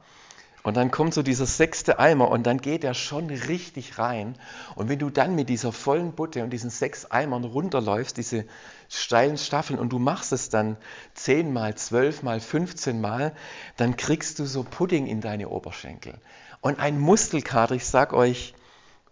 Und 0.62 0.76
dann 0.76 0.90
kommt 0.90 1.14
so 1.14 1.22
dieser 1.22 1.46
sechste 1.46 2.00
Eimer 2.00 2.28
und 2.28 2.44
dann 2.44 2.58
geht 2.58 2.82
er 2.82 2.94
schon 2.94 3.30
richtig 3.30 3.98
rein. 3.98 4.36
Und 4.74 4.88
wenn 4.88 4.98
du 4.98 5.10
dann 5.10 5.36
mit 5.36 5.48
dieser 5.48 5.70
vollen 5.70 6.12
Butte 6.12 6.42
und 6.42 6.50
diesen 6.50 6.70
sechs 6.70 7.04
Eimern 7.06 7.44
runterläufst, 7.44 8.16
diese 8.16 8.46
steilen 8.88 9.38
Staffeln, 9.38 9.78
und 9.78 9.90
du 9.92 10.00
machst 10.00 10.32
es 10.32 10.48
dann 10.48 10.76
zehnmal, 11.14 11.76
zwölfmal, 11.76 12.40
fünfzehnmal, 12.40 13.32
dann 13.76 13.96
kriegst 13.96 14.40
du 14.40 14.44
so 14.44 14.64
Pudding 14.64 15.06
in 15.06 15.20
deine 15.20 15.50
Oberschenkel. 15.50 16.14
Und 16.60 16.80
ein 16.80 16.98
Muskelkater, 16.98 17.76
ich 17.76 17.86
sag 17.86 18.12
euch, 18.12 18.52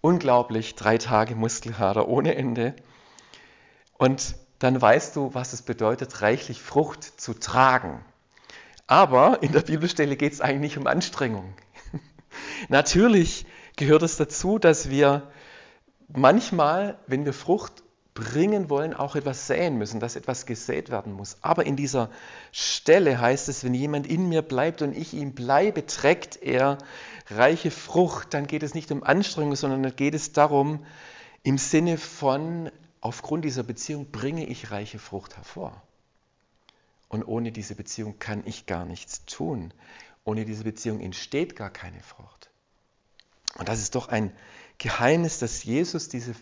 unglaublich, 0.04 0.74
drei 0.74 0.98
Tage 0.98 1.34
Muskelkater 1.34 2.08
ohne 2.08 2.34
Ende. 2.34 2.76
Und 3.94 4.36
dann 4.58 4.80
weißt 4.80 5.16
du, 5.16 5.32
was 5.32 5.54
es 5.54 5.62
bedeutet, 5.62 6.20
reichlich 6.20 6.60
Frucht 6.60 7.02
zu 7.02 7.32
tragen. 7.32 8.04
Aber 8.86 9.42
in 9.42 9.52
der 9.52 9.62
Bibelstelle 9.62 10.16
geht 10.16 10.34
es 10.34 10.42
eigentlich 10.42 10.60
nicht 10.60 10.78
um 10.78 10.86
Anstrengung. 10.86 11.54
Natürlich 12.68 13.46
gehört 13.76 14.02
es 14.02 14.18
dazu, 14.18 14.58
dass 14.58 14.90
wir 14.90 15.30
manchmal, 16.08 16.98
wenn 17.06 17.24
wir 17.24 17.32
Frucht 17.32 17.83
bringen 18.14 18.70
wollen, 18.70 18.94
auch 18.94 19.16
etwas 19.16 19.48
säen 19.48 19.76
müssen, 19.76 19.98
dass 19.98 20.14
etwas 20.14 20.46
gesät 20.46 20.88
werden 20.88 21.12
muss. 21.12 21.36
Aber 21.42 21.66
in 21.66 21.74
dieser 21.74 22.10
Stelle 22.52 23.20
heißt 23.20 23.48
es, 23.48 23.64
wenn 23.64 23.74
jemand 23.74 24.06
in 24.06 24.28
mir 24.28 24.42
bleibt 24.42 24.82
und 24.82 24.96
ich 24.96 25.14
ihm 25.14 25.34
bleibe, 25.34 25.84
trägt 25.84 26.40
er 26.40 26.78
reiche 27.28 27.72
Frucht. 27.72 28.32
Dann 28.32 28.46
geht 28.46 28.62
es 28.62 28.74
nicht 28.74 28.92
um 28.92 29.02
Anstrengung, 29.02 29.56
sondern 29.56 29.82
dann 29.82 29.96
geht 29.96 30.14
es 30.14 30.32
darum, 30.32 30.86
im 31.42 31.58
Sinne 31.58 31.98
von 31.98 32.70
aufgrund 33.00 33.44
dieser 33.44 33.64
Beziehung 33.64 34.10
bringe 34.12 34.46
ich 34.46 34.70
reiche 34.70 35.00
Frucht 35.00 35.36
hervor. 35.36 35.82
Und 37.08 37.24
ohne 37.24 37.50
diese 37.50 37.74
Beziehung 37.74 38.18
kann 38.20 38.42
ich 38.46 38.66
gar 38.66 38.84
nichts 38.84 39.24
tun. 39.24 39.74
Ohne 40.24 40.44
diese 40.44 40.64
Beziehung 40.64 41.00
entsteht 41.00 41.56
gar 41.56 41.70
keine 41.70 42.00
Frucht. 42.00 42.50
Und 43.58 43.68
das 43.68 43.80
ist 43.80 43.94
doch 43.94 44.08
ein 44.08 44.32
Geheimnis, 44.78 45.38
dass 45.38 45.64
Jesus 45.64 46.08
diese 46.08 46.34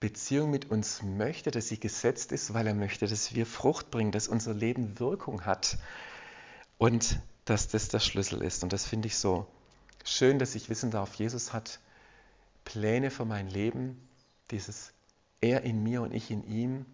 Beziehung 0.00 0.50
mit 0.50 0.70
uns 0.70 1.02
möchte, 1.02 1.50
dass 1.50 1.68
sie 1.68 1.80
gesetzt 1.80 2.32
ist, 2.32 2.52
weil 2.52 2.66
er 2.66 2.74
möchte, 2.74 3.06
dass 3.06 3.34
wir 3.34 3.46
Frucht 3.46 3.90
bringen, 3.90 4.12
dass 4.12 4.28
unser 4.28 4.52
Leben 4.52 4.98
Wirkung 4.98 5.46
hat 5.46 5.78
und 6.78 7.18
dass 7.46 7.68
das 7.68 7.88
der 7.88 8.00
Schlüssel 8.00 8.42
ist. 8.42 8.62
Und 8.62 8.72
das 8.72 8.84
finde 8.86 9.08
ich 9.08 9.16
so 9.16 9.46
schön, 10.04 10.38
dass 10.38 10.54
ich 10.54 10.68
wissen 10.68 10.90
darf, 10.90 11.14
Jesus 11.14 11.52
hat 11.52 11.80
Pläne 12.64 13.10
für 13.10 13.24
mein 13.24 13.48
Leben, 13.48 14.08
dieses 14.50 14.92
Er 15.40 15.62
in 15.62 15.82
mir 15.82 16.02
und 16.02 16.12
ich 16.12 16.30
in 16.30 16.46
ihm, 16.46 16.84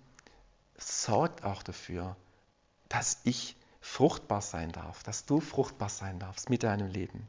sorgt 0.76 1.44
auch 1.44 1.62
dafür, 1.62 2.16
dass 2.88 3.20
ich 3.24 3.56
fruchtbar 3.80 4.42
sein 4.42 4.70
darf, 4.70 5.02
dass 5.02 5.26
du 5.26 5.40
fruchtbar 5.40 5.88
sein 5.88 6.18
darfst 6.18 6.50
mit 6.50 6.62
deinem 6.62 6.88
Leben. 6.88 7.26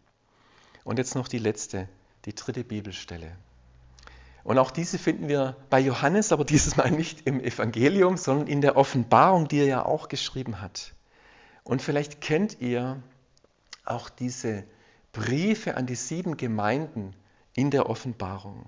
Und 0.84 1.00
jetzt 1.00 1.16
noch 1.16 1.28
die 1.28 1.40
letzte, 1.40 1.88
die 2.26 2.36
dritte 2.36 2.64
Bibelstelle. 2.64 3.36
Und 4.44 4.58
auch 4.58 4.72
diese 4.72 4.98
finden 4.98 5.28
wir 5.28 5.56
bei 5.70 5.80
Johannes, 5.80 6.32
aber 6.32 6.46
dieses 6.46 6.78
Mal 6.78 6.92
nicht 6.92 7.26
im 7.28 7.40
Evangelium, 7.40 8.18
sondern 8.18 8.48
in 8.48 8.62
der 8.62 8.78
Offenbarung, 8.78 9.48
die 9.48 9.60
er 9.60 9.66
ja 9.66 9.86
auch 9.86 10.10
geschrieben 10.10 10.62
hat. 10.62 10.94
Und 11.64 11.82
vielleicht 11.82 12.22
kennt 12.22 12.60
ihr 12.60 13.02
auch 13.86 14.10
diese 14.10 14.66
Briefe 15.12 15.78
an 15.78 15.86
die 15.86 15.96
sieben 15.96 16.38
Gemeinden 16.38 17.16
in 17.54 17.72
der 17.72 17.90
Offenbarung. 17.90 18.66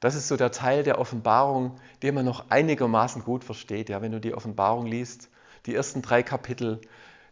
Das 0.00 0.14
ist 0.14 0.28
so 0.28 0.36
der 0.36 0.50
Teil 0.50 0.82
der 0.82 0.98
Offenbarung, 0.98 1.76
den 2.02 2.14
man 2.14 2.24
noch 2.24 2.50
einigermaßen 2.50 3.22
gut 3.22 3.44
versteht. 3.44 3.88
Ja, 3.88 4.02
wenn 4.02 4.12
du 4.12 4.20
die 4.20 4.34
Offenbarung 4.34 4.86
liest, 4.86 5.30
die 5.66 5.74
ersten 5.74 6.02
drei 6.02 6.22
Kapitel, 6.22 6.80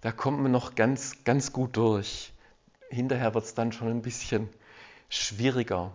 da 0.01 0.13
kommt 0.13 0.41
man 0.41 0.53
noch 0.53 0.75
ganz, 0.75 1.25
ganz 1.25 1.53
gut 1.53 1.77
durch. 1.77 2.33
Hinterher 2.91 3.35
wird 3.35 3.45
es 3.45 3.55
dann 3.55 3.73
schon 3.73 3.89
ein 3.89 4.03
bisschen 4.03 4.49
schwieriger, 5.09 5.93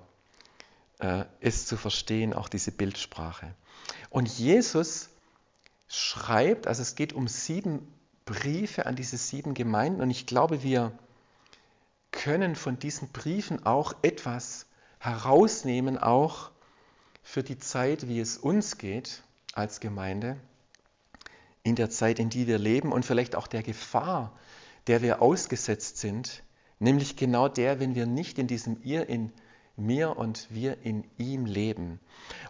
äh, 0.99 1.25
es 1.39 1.65
zu 1.65 1.77
verstehen, 1.77 2.33
auch 2.33 2.49
diese 2.49 2.71
Bildsprache. 2.71 3.53
Und 4.09 4.27
Jesus 4.27 5.09
schreibt, 5.87 6.67
also 6.67 6.81
es 6.81 6.95
geht 6.95 7.13
um 7.13 7.27
sieben 7.27 7.87
Briefe 8.25 8.85
an 8.85 8.95
diese 8.95 9.17
sieben 9.17 9.53
Gemeinden 9.55 10.01
und 10.01 10.11
ich 10.11 10.27
glaube, 10.27 10.61
wir 10.61 10.91
können 12.11 12.55
von 12.55 12.77
diesen 12.77 13.09
Briefen 13.09 13.65
auch 13.65 13.93
etwas 14.01 14.67
herausnehmen, 14.99 15.97
auch 15.97 16.51
für 17.23 17.43
die 17.43 17.57
Zeit, 17.57 18.07
wie 18.07 18.19
es 18.19 18.37
uns 18.37 18.77
geht 18.77 19.23
als 19.53 19.79
Gemeinde 19.79 20.37
in 21.63 21.75
der 21.75 21.89
Zeit, 21.89 22.19
in 22.19 22.29
die 22.29 22.47
wir 22.47 22.57
leben 22.57 22.91
und 22.91 23.05
vielleicht 23.05 23.35
auch 23.35 23.47
der 23.47 23.63
Gefahr, 23.63 24.37
der 24.87 25.01
wir 25.01 25.21
ausgesetzt 25.21 25.97
sind, 25.97 26.43
nämlich 26.79 27.15
genau 27.15 27.47
der, 27.47 27.79
wenn 27.79 27.95
wir 27.95 28.05
nicht 28.05 28.37
in 28.37 28.47
diesem 28.47 28.81
Ihr 28.83 29.07
in 29.09 29.31
mir 29.79 30.17
und 30.17 30.47
wir 30.49 30.77
in 30.83 31.03
ihm 31.17 31.45
leben. 31.45 31.99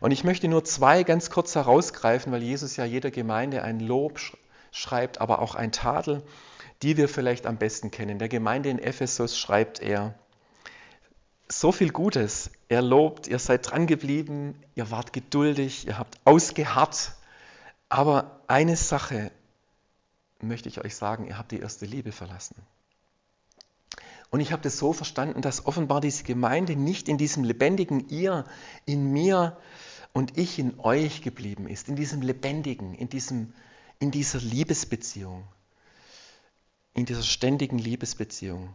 Und 0.01 0.11
ich 0.11 0.23
möchte 0.23 0.47
nur 0.47 0.63
zwei 0.63 1.03
ganz 1.03 1.29
kurz 1.29 1.55
herausgreifen, 1.55 2.31
weil 2.31 2.43
Jesus 2.43 2.75
ja 2.75 2.85
jeder 2.85 3.11
Gemeinde 3.11 3.63
ein 3.63 3.79
Lob 3.79 4.19
schreibt, 4.71 5.21
aber 5.21 5.39
auch 5.39 5.55
ein 5.55 5.71
Tadel, 5.71 6.23
die 6.81 6.97
wir 6.97 7.09
vielleicht 7.09 7.45
am 7.45 7.57
besten 7.57 7.91
kennen. 7.91 8.19
Der 8.19 8.29
Gemeinde 8.29 8.69
in 8.69 8.79
Ephesus 8.79 9.37
schreibt 9.37 9.81
er, 9.81 10.15
so 11.51 11.71
viel 11.71 11.91
Gutes. 11.91 12.51
Er 12.67 12.83
lobt, 12.83 13.27
ihr 13.27 13.39
seid 13.39 13.71
dran 13.71 13.87
geblieben, 13.87 14.55
ihr 14.75 14.91
wart 14.91 15.13
geduldig, 15.13 15.87
ihr 15.87 15.97
habt 15.97 16.19
ausgeharrt 16.25 17.13
aber 17.89 18.39
eine 18.47 18.75
Sache 18.75 19.31
möchte 20.41 20.69
ich 20.69 20.79
euch 20.85 20.95
sagen, 20.95 21.25
ihr 21.25 21.37
habt 21.37 21.51
die 21.51 21.59
erste 21.59 21.85
Liebe 21.85 22.11
verlassen. 22.11 22.55
Und 24.31 24.41
ich 24.41 24.51
habe 24.51 24.61
das 24.61 24.77
so 24.77 24.93
verstanden, 24.93 25.41
dass 25.41 25.65
offenbar 25.65 26.01
diese 26.01 26.23
Gemeinde 26.23 26.75
nicht 26.75 27.09
in 27.09 27.17
diesem 27.17 27.43
lebendigen 27.43 28.09
Ihr, 28.09 28.45
in 28.85 29.11
mir 29.11 29.57
und 30.13 30.37
ich 30.37 30.59
in 30.59 30.79
euch 30.79 31.21
geblieben 31.21 31.67
ist, 31.67 31.89
in 31.89 31.95
diesem 31.95 32.21
lebendigen, 32.21 32.93
in, 32.93 33.09
diesem, 33.09 33.53
in 33.99 34.11
dieser 34.11 34.39
Liebesbeziehung, 34.39 35.43
in 36.93 37.05
dieser 37.05 37.23
ständigen 37.23 37.79
Liebesbeziehung. 37.79 38.69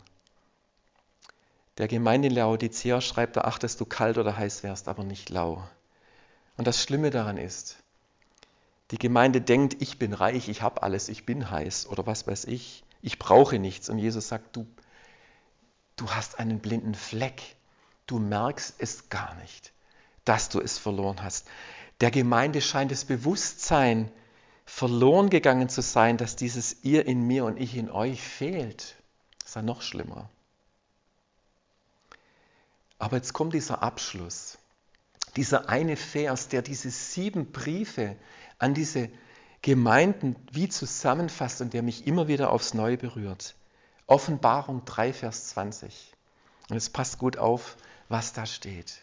Der 1.78 1.88
Gemeinde 1.88 2.28
in 2.28 2.34
Laodicea 2.34 3.00
schreibt 3.00 3.37
er, 3.37 3.46
ach, 3.46 3.58
dass 3.58 3.76
du 3.76 3.84
kalt 3.84 4.18
oder 4.18 4.37
heiß 4.37 4.62
wärst, 4.62 4.88
aber 4.88 5.04
nicht 5.04 5.30
lau. 5.30 5.62
Und 6.56 6.66
das 6.66 6.82
Schlimme 6.82 7.11
daran 7.11 7.37
ist, 7.37 7.76
die 8.90 8.99
Gemeinde 8.99 9.40
denkt, 9.40 9.76
ich 9.80 9.99
bin 9.99 10.12
reich, 10.12 10.49
ich 10.49 10.62
habe 10.62 10.82
alles, 10.82 11.08
ich 11.08 11.26
bin 11.26 11.50
heiß 11.50 11.87
oder 11.87 12.06
was 12.06 12.26
weiß 12.26 12.44
ich, 12.44 12.84
ich 13.02 13.18
brauche 13.18 13.58
nichts. 13.58 13.88
Und 13.88 13.99
Jesus 13.99 14.28
sagt, 14.28 14.54
du, 14.56 14.66
du 15.96 16.10
hast 16.10 16.38
einen 16.38 16.60
blinden 16.60 16.94
Fleck, 16.94 17.56
du 18.06 18.18
merkst 18.18 18.74
es 18.78 19.08
gar 19.08 19.34
nicht, 19.36 19.72
dass 20.24 20.48
du 20.48 20.60
es 20.60 20.78
verloren 20.78 21.22
hast. 21.22 21.48
Der 22.00 22.10
Gemeinde 22.10 22.60
scheint 22.60 22.90
das 22.90 23.04
Bewusstsein 23.04 24.10
verloren 24.66 25.30
gegangen 25.30 25.68
zu 25.68 25.82
sein, 25.82 26.16
dass 26.16 26.36
dieses 26.36 26.82
ihr 26.82 27.06
in 27.06 27.26
mir 27.26 27.44
und 27.44 27.58
ich 27.58 27.76
in 27.76 27.90
euch 27.90 28.20
fehlt. 28.22 28.96
Das 29.40 29.50
ist 29.50 29.54
ja 29.56 29.62
noch 29.62 29.82
schlimmer. 29.82 30.28
Aber 32.98 33.16
jetzt 33.16 33.32
kommt 33.32 33.54
dieser 33.54 33.82
Abschluss. 33.82 34.58
Dieser 35.36 35.68
eine 35.68 35.96
Vers, 35.96 36.48
der 36.48 36.62
diese 36.62 36.90
sieben 36.90 37.52
Briefe 37.52 38.16
an 38.58 38.72
diese 38.72 39.10
Gemeinden 39.62 40.36
wie 40.52 40.68
zusammenfasst 40.68 41.60
und 41.60 41.72
der 41.74 41.82
mich 41.82 42.06
immer 42.06 42.28
wieder 42.28 42.50
aufs 42.50 42.74
Neue 42.74 42.96
berührt. 42.96 43.54
Offenbarung 44.06 44.84
3, 44.84 45.12
Vers 45.12 45.49
20. 45.49 46.12
Und 46.70 46.76
es 46.76 46.90
passt 46.90 47.18
gut 47.18 47.37
auf, 47.37 47.76
was 48.08 48.32
da 48.32 48.46
steht. 48.46 49.02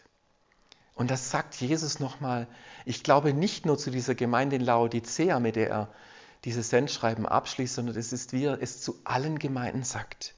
Und 0.94 1.10
das 1.10 1.30
sagt 1.30 1.54
Jesus 1.56 2.00
nochmal, 2.00 2.46
ich 2.84 3.02
glaube 3.02 3.32
nicht 3.32 3.66
nur 3.66 3.78
zu 3.78 3.90
dieser 3.90 4.14
Gemeinde 4.14 4.56
in 4.56 4.62
Laodicea, 4.62 5.40
mit 5.40 5.56
der 5.56 5.70
er 5.70 5.88
dieses 6.44 6.70
Sendschreiben 6.70 7.26
abschließt, 7.26 7.74
sondern 7.74 7.96
es 7.96 8.12
ist, 8.12 8.32
wie 8.32 8.44
er 8.44 8.60
es 8.60 8.80
zu 8.80 8.98
allen 9.04 9.38
Gemeinden 9.38 9.84
sagt. 9.84 10.34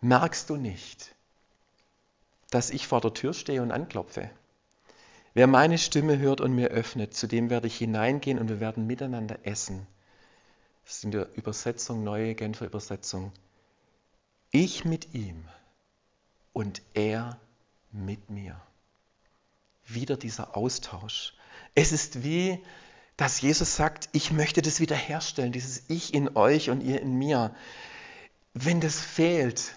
Merkst 0.00 0.50
du 0.50 0.56
nicht, 0.56 1.14
dass 2.50 2.70
ich 2.70 2.86
vor 2.86 3.00
der 3.00 3.14
Tür 3.14 3.34
stehe 3.34 3.62
und 3.62 3.72
anklopfe? 3.72 4.30
Wer 5.34 5.48
meine 5.48 5.78
Stimme 5.78 6.18
hört 6.18 6.40
und 6.40 6.54
mir 6.54 6.68
öffnet, 6.68 7.14
zu 7.14 7.26
dem 7.26 7.50
werde 7.50 7.66
ich 7.66 7.76
hineingehen 7.76 8.38
und 8.38 8.48
wir 8.48 8.60
werden 8.60 8.86
miteinander 8.86 9.38
essen. 9.42 9.86
Das 10.84 10.96
ist 10.96 11.04
in 11.04 11.10
der 11.10 11.28
Übersetzung, 11.36 12.04
neue 12.04 12.34
Genfer 12.34 12.66
Übersetzung. 12.66 13.32
Ich 14.56 14.84
mit 14.84 15.14
ihm 15.14 15.44
und 16.52 16.80
er 16.94 17.40
mit 17.90 18.30
mir. 18.30 18.60
Wieder 19.84 20.16
dieser 20.16 20.56
Austausch. 20.56 21.34
Es 21.74 21.90
ist 21.90 22.22
wie, 22.22 22.62
dass 23.16 23.40
Jesus 23.40 23.74
sagt, 23.74 24.08
ich 24.12 24.30
möchte 24.30 24.62
das 24.62 24.78
wiederherstellen, 24.78 25.50
dieses 25.50 25.82
Ich 25.88 26.14
in 26.14 26.36
euch 26.36 26.70
und 26.70 26.82
ihr 26.82 27.02
in 27.02 27.18
mir. 27.18 27.52
Wenn 28.52 28.80
das 28.80 29.00
fehlt, 29.00 29.74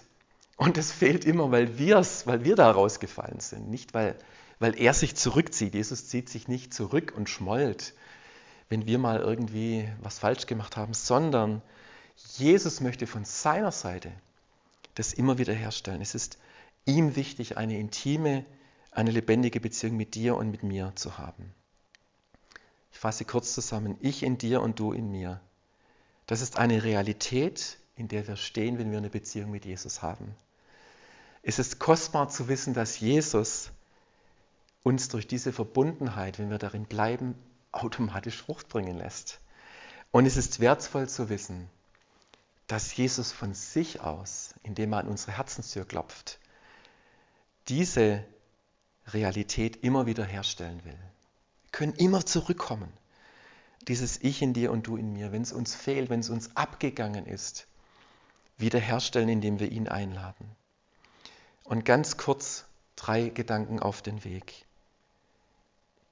und 0.56 0.76
das 0.76 0.92
fehlt 0.92 1.24
immer, 1.24 1.50
weil, 1.50 1.78
wir's, 1.78 2.28
weil 2.28 2.44
wir 2.44 2.54
da 2.54 2.70
rausgefallen 2.70 3.40
sind, 3.40 3.68
nicht 3.68 3.94
weil 3.94 4.16
weil 4.60 4.78
er 4.80 4.94
sich 4.94 5.16
zurückzieht. 5.16 5.74
Jesus 5.74 6.06
zieht 6.06 6.28
sich 6.28 6.48
nicht 6.48 6.74
zurück 6.74 7.12
und 7.16 7.28
schmollt, 7.28 7.94
wenn 8.68 8.86
wir 8.86 8.98
mal 8.98 9.18
irgendwie 9.18 9.88
was 10.02 10.18
falsch 10.20 10.46
gemacht 10.46 10.76
haben, 10.76 10.94
sondern 10.94 11.62
Jesus 12.36 12.80
möchte 12.80 13.06
von 13.06 13.24
seiner 13.24 13.72
Seite 13.72 14.12
das 14.98 15.12
immer 15.12 15.38
wieder 15.38 15.54
herstellen. 15.54 16.00
Es 16.00 16.14
ist 16.14 16.38
ihm 16.84 17.16
wichtig, 17.16 17.56
eine 17.56 17.78
intime, 17.78 18.44
eine 18.90 19.10
lebendige 19.10 19.60
Beziehung 19.60 19.96
mit 19.96 20.14
dir 20.14 20.36
und 20.36 20.50
mit 20.50 20.62
mir 20.62 20.92
zu 20.96 21.18
haben. 21.18 21.54
Ich 22.90 22.98
fasse 22.98 23.24
kurz 23.24 23.54
zusammen. 23.54 23.96
Ich 24.00 24.22
in 24.22 24.38
dir 24.38 24.60
und 24.60 24.78
du 24.80 24.92
in 24.92 25.10
mir. 25.10 25.40
Das 26.26 26.40
ist 26.40 26.58
eine 26.58 26.82
Realität, 26.82 27.78
in 27.94 28.08
der 28.08 28.26
wir 28.26 28.36
stehen, 28.36 28.78
wenn 28.78 28.90
wir 28.90 28.98
eine 28.98 29.10
Beziehung 29.10 29.50
mit 29.50 29.64
Jesus 29.64 30.02
haben. 30.02 30.34
Es 31.42 31.58
ist 31.58 31.78
kostbar 31.78 32.28
zu 32.28 32.48
wissen, 32.48 32.74
dass 32.74 32.98
Jesus 32.98 33.70
uns 34.82 35.08
durch 35.08 35.26
diese 35.26 35.52
Verbundenheit, 35.52 36.38
wenn 36.38 36.50
wir 36.50 36.58
darin 36.58 36.86
bleiben, 36.86 37.34
automatisch 37.72 38.42
Frucht 38.42 38.68
bringen 38.68 38.98
lässt. 38.98 39.40
Und 40.10 40.26
es 40.26 40.36
ist 40.36 40.60
wertvoll 40.60 41.08
zu 41.08 41.28
wissen, 41.28 41.68
dass 42.68 42.94
Jesus 42.96 43.32
von 43.32 43.54
sich 43.54 44.00
aus, 44.00 44.54
indem 44.62 44.92
er 44.92 45.00
an 45.00 45.08
unsere 45.08 45.32
Herzenstür 45.32 45.84
klopft, 45.84 46.38
diese 47.68 48.24
Realität 49.08 49.82
immer 49.82 50.06
wieder 50.06 50.24
herstellen 50.24 50.84
will. 50.84 50.98
Wir 51.62 51.70
können 51.72 51.94
immer 51.94 52.24
zurückkommen. 52.24 52.92
Dieses 53.88 54.18
Ich 54.22 54.42
in 54.42 54.52
dir 54.52 54.70
und 54.70 54.86
du 54.86 54.96
in 54.96 55.12
mir, 55.12 55.32
wenn 55.32 55.42
es 55.42 55.52
uns 55.52 55.74
fehlt, 55.74 56.10
wenn 56.10 56.20
es 56.20 56.28
uns 56.28 56.54
abgegangen 56.56 57.26
ist, 57.26 57.66
wiederherstellen, 58.58 59.30
indem 59.30 59.60
wir 59.60 59.72
ihn 59.72 59.88
einladen. 59.88 60.50
Und 61.64 61.84
ganz 61.84 62.16
kurz 62.18 62.66
drei 62.96 63.30
Gedanken 63.30 63.80
auf 63.80 64.02
den 64.02 64.24
Weg. 64.24 64.66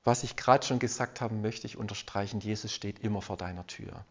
was 0.05 0.23
ich 0.23 0.37
gerade 0.37 0.65
schon 0.65 0.79
gesagt 0.79 1.21
habe, 1.21 1.35
möchte 1.35 1.67
ich 1.67 1.77
unterstreichen. 1.77 2.39
Jesus 2.39 2.73
steht 2.73 3.01
immer 3.01 3.21
vor 3.21 3.37
deiner 3.37 3.67
Tür. 3.67 4.05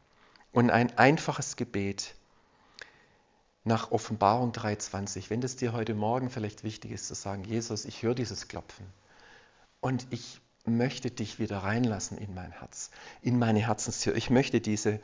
Und 0.51 0.69
ein 0.69 0.97
einfaches 0.97 1.55
Gebet 1.55 2.15
nach 3.65 3.91
Offenbarung 3.91 4.51
3.20, 4.51 5.29
wenn 5.29 5.41
das 5.41 5.55
dir 5.55 5.73
heute 5.73 5.95
Morgen 5.95 6.29
vielleicht 6.29 6.63
wichtig 6.63 6.91
ist, 6.91 7.07
zu 7.07 7.15
sagen, 7.15 7.43
Jesus, 7.43 7.83
ich 7.85 8.03
höre 8.03 8.15
dieses 8.15 8.47
Klopfen 8.47 8.85
und 9.81 10.05
ich 10.11 10.39
möchte 10.65 11.09
dich 11.11 11.39
wieder 11.39 11.57
reinlassen 11.57 12.17
in 12.17 12.33
mein 12.33 12.51
Herz, 12.51 12.91
in 13.21 13.39
meine 13.39 13.59
Herzenstür. 13.59 14.15
Ich 14.15 14.29
möchte 14.29 14.61
diese 14.61 14.99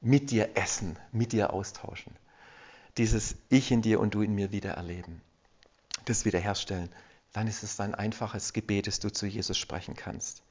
mit 0.00 0.30
dir 0.30 0.50
essen, 0.54 0.96
mit 1.10 1.32
dir 1.32 1.52
austauschen. 1.52 2.14
Dieses 2.96 3.36
Ich 3.48 3.72
in 3.72 3.82
dir 3.82 4.00
und 4.00 4.14
du 4.14 4.22
in 4.22 4.34
mir 4.34 4.52
wieder 4.52 4.70
erleben, 4.70 5.20
das 6.04 6.24
wiederherstellen. 6.24 6.88
Dann 7.32 7.48
ist 7.48 7.64
es 7.64 7.78
ein 7.80 7.94
einfaches 7.94 8.52
Gebet, 8.52 8.86
das 8.86 9.00
du 9.00 9.12
zu 9.12 9.26
Jesus 9.26 9.58
sprechen 9.58 9.94
kannst. 9.94 10.42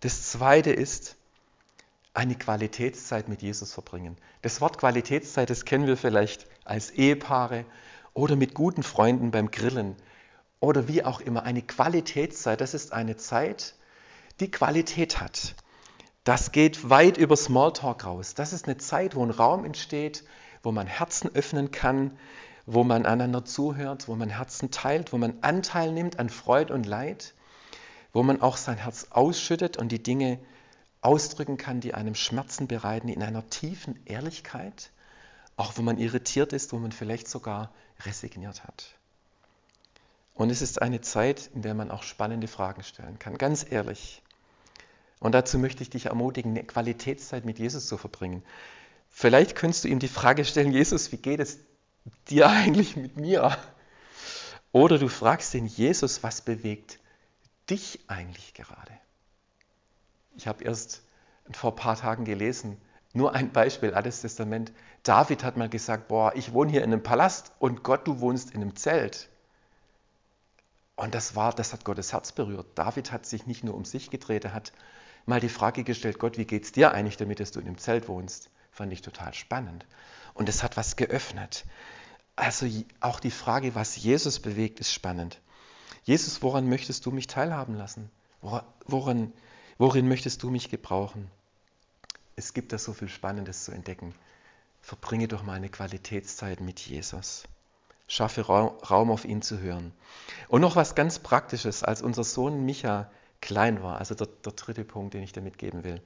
Das 0.00 0.30
zweite 0.30 0.72
ist, 0.72 1.16
eine 2.16 2.34
Qualitätszeit 2.34 3.28
mit 3.28 3.42
Jesus 3.42 3.74
verbringen. 3.74 4.16
Das 4.40 4.62
Wort 4.62 4.78
Qualitätszeit, 4.78 5.50
das 5.50 5.66
kennen 5.66 5.86
wir 5.86 5.98
vielleicht 5.98 6.46
als 6.64 6.90
Ehepaare 6.90 7.66
oder 8.14 8.36
mit 8.36 8.54
guten 8.54 8.82
Freunden 8.82 9.30
beim 9.30 9.50
Grillen 9.50 9.96
oder 10.58 10.88
wie 10.88 11.04
auch 11.04 11.20
immer. 11.20 11.42
Eine 11.42 11.60
Qualitätszeit, 11.60 12.62
das 12.62 12.72
ist 12.72 12.94
eine 12.94 13.16
Zeit, 13.16 13.74
die 14.40 14.50
Qualität 14.50 15.20
hat. 15.20 15.54
Das 16.24 16.52
geht 16.52 16.88
weit 16.88 17.18
über 17.18 17.36
Smalltalk 17.36 18.06
raus. 18.06 18.34
Das 18.34 18.54
ist 18.54 18.64
eine 18.64 18.78
Zeit, 18.78 19.14
wo 19.14 19.22
ein 19.22 19.30
Raum 19.30 19.66
entsteht, 19.66 20.24
wo 20.62 20.72
man 20.72 20.86
Herzen 20.86 21.30
öffnen 21.34 21.70
kann, 21.70 22.18
wo 22.64 22.82
man 22.82 23.04
einander 23.04 23.44
zuhört, 23.44 24.08
wo 24.08 24.16
man 24.16 24.30
Herzen 24.30 24.70
teilt, 24.70 25.12
wo 25.12 25.18
man 25.18 25.34
Anteil 25.42 25.92
nimmt 25.92 26.18
an 26.18 26.30
Freud 26.30 26.72
und 26.72 26.86
Leid, 26.86 27.34
wo 28.14 28.22
man 28.22 28.40
auch 28.40 28.56
sein 28.56 28.78
Herz 28.78 29.08
ausschüttet 29.10 29.76
und 29.76 29.92
die 29.92 30.02
Dinge 30.02 30.40
ausdrücken 31.06 31.56
kann, 31.56 31.80
die 31.80 31.94
einem 31.94 32.16
Schmerzen 32.16 32.66
bereiten, 32.66 33.08
in 33.08 33.22
einer 33.22 33.48
tiefen 33.48 33.98
Ehrlichkeit, 34.06 34.90
auch 35.56 35.78
wenn 35.78 35.84
man 35.84 35.98
irritiert 35.98 36.52
ist, 36.52 36.72
wo 36.72 36.78
man 36.78 36.90
vielleicht 36.90 37.28
sogar 37.28 37.72
resigniert 38.04 38.64
hat. 38.64 38.90
Und 40.34 40.50
es 40.50 40.60
ist 40.60 40.82
eine 40.82 41.00
Zeit, 41.00 41.48
in 41.54 41.62
der 41.62 41.74
man 41.74 41.92
auch 41.92 42.02
spannende 42.02 42.48
Fragen 42.48 42.82
stellen 42.82 43.20
kann, 43.20 43.38
ganz 43.38 43.64
ehrlich. 43.70 44.20
Und 45.20 45.32
dazu 45.32 45.58
möchte 45.58 45.82
ich 45.82 45.90
dich 45.90 46.06
ermutigen, 46.06 46.50
eine 46.50 46.64
Qualitätszeit 46.64 47.44
mit 47.44 47.60
Jesus 47.60 47.86
zu 47.86 47.96
verbringen. 47.96 48.42
Vielleicht 49.08 49.54
könntest 49.54 49.84
du 49.84 49.88
ihm 49.88 50.00
die 50.00 50.08
Frage 50.08 50.44
stellen, 50.44 50.72
Jesus, 50.72 51.12
wie 51.12 51.16
geht 51.18 51.40
es 51.40 51.60
dir 52.28 52.48
eigentlich 52.48 52.96
mit 52.96 53.16
mir? 53.16 53.56
Oder 54.72 54.98
du 54.98 55.08
fragst 55.08 55.54
den 55.54 55.66
Jesus, 55.66 56.24
was 56.24 56.42
bewegt 56.42 56.98
dich 57.70 58.00
eigentlich 58.08 58.52
gerade? 58.54 58.92
Ich 60.36 60.46
habe 60.46 60.64
erst 60.64 61.02
vor 61.52 61.72
ein 61.72 61.76
paar 61.76 61.96
Tagen 61.96 62.24
gelesen, 62.24 62.76
nur 63.12 63.34
ein 63.34 63.50
Beispiel, 63.50 63.94
Altes 63.94 64.20
Testament. 64.20 64.72
David 65.02 65.42
hat 65.42 65.56
mal 65.56 65.68
gesagt, 65.68 66.08
boah, 66.08 66.32
ich 66.34 66.52
wohne 66.52 66.70
hier 66.70 66.82
in 66.82 66.92
einem 66.92 67.02
Palast 67.02 67.52
und 67.58 67.82
Gott, 67.82 68.06
du 68.06 68.20
wohnst 68.20 68.50
in 68.50 68.60
einem 68.60 68.76
Zelt. 68.76 69.30
Und 70.96 71.14
das 71.14 71.34
war, 71.34 71.52
das 71.52 71.72
hat 71.72 71.84
Gottes 71.84 72.12
Herz 72.12 72.32
berührt. 72.32 72.66
David 72.74 73.12
hat 73.12 73.26
sich 73.26 73.46
nicht 73.46 73.64
nur 73.64 73.74
um 73.74 73.84
sich 73.84 74.10
gedreht, 74.10 74.44
er 74.44 74.54
hat 74.54 74.72
mal 75.24 75.40
die 75.40 75.48
Frage 75.48 75.84
gestellt, 75.84 76.18
Gott, 76.18 76.38
wie 76.38 76.44
geht 76.44 76.64
es 76.64 76.72
dir 76.72 76.92
eigentlich 76.92 77.16
damit, 77.16 77.40
dass 77.40 77.50
du 77.50 77.60
in 77.60 77.66
einem 77.66 77.78
Zelt 77.78 78.08
wohnst? 78.08 78.50
Fand 78.70 78.92
ich 78.92 79.02
total 79.02 79.32
spannend. 79.34 79.86
Und 80.34 80.48
es 80.48 80.62
hat 80.62 80.76
was 80.76 80.96
geöffnet. 80.96 81.64
Also 82.34 82.66
auch 83.00 83.20
die 83.20 83.30
Frage, 83.30 83.74
was 83.74 83.96
Jesus 83.96 84.40
bewegt, 84.40 84.80
ist 84.80 84.92
spannend. 84.92 85.40
Jesus, 86.04 86.42
woran 86.42 86.68
möchtest 86.68 87.06
du 87.06 87.10
mich 87.10 87.26
teilhaben 87.26 87.74
lassen? 87.74 88.10
Woran, 88.86 89.32
worin 89.78 90.08
möchtest 90.08 90.42
du 90.42 90.50
mich 90.50 90.70
gebrauchen? 90.70 91.30
Es 92.36 92.52
gibt 92.52 92.72
da 92.72 92.78
so 92.78 92.92
viel 92.92 93.08
Spannendes 93.08 93.64
zu 93.64 93.72
entdecken. 93.72 94.14
Verbringe 94.82 95.26
doch 95.26 95.42
mal 95.42 95.54
eine 95.54 95.68
Qualitätszeit 95.68 96.60
mit 96.60 96.80
Jesus. 96.80 97.44
Schaffe 98.08 98.42
Raum 98.42 99.10
auf 99.10 99.24
ihn 99.24 99.42
zu 99.42 99.58
hören. 99.58 99.92
Und 100.48 100.60
noch 100.60 100.76
was 100.76 100.94
ganz 100.94 101.18
Praktisches, 101.18 101.82
als 101.82 102.02
unser 102.02 102.24
Sohn 102.24 102.64
Micha 102.64 103.10
klein 103.40 103.82
war, 103.82 103.98
also 103.98 104.14
der, 104.14 104.28
der 104.44 104.52
dritte 104.52 104.84
Punkt, 104.84 105.14
den 105.14 105.22
ich 105.22 105.32
damit 105.32 105.58
geben 105.58 105.82
will, 105.82 106.00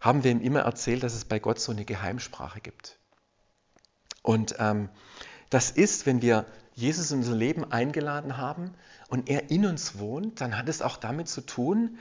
haben 0.00 0.24
wir 0.24 0.30
ihm 0.30 0.40
immer 0.40 0.60
erzählt, 0.60 1.02
dass 1.02 1.14
es 1.14 1.24
bei 1.24 1.38
Gott 1.38 1.60
so 1.60 1.72
eine 1.72 1.84
Geheimsprache 1.84 2.60
gibt. 2.60 2.98
Und 4.22 4.56
ähm, 4.58 4.88
das 5.50 5.70
ist, 5.70 6.06
wenn 6.06 6.22
wir 6.22 6.46
Jesus 6.74 7.10
in 7.10 7.18
unser 7.18 7.34
Leben 7.34 7.70
eingeladen 7.70 8.36
haben 8.36 8.74
und 9.08 9.28
er 9.28 9.50
in 9.50 9.66
uns 9.66 9.98
wohnt, 9.98 10.40
dann 10.40 10.56
hat 10.56 10.68
es 10.68 10.82
auch 10.82 10.96
damit 10.96 11.28
zu 11.28 11.42
tun, 11.42 11.98